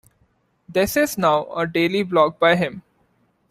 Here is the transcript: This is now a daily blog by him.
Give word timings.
This 0.67 0.97
is 0.97 1.15
now 1.15 1.45
a 1.53 1.67
daily 1.67 2.01
blog 2.01 2.39
by 2.39 2.55
him. 2.55 2.81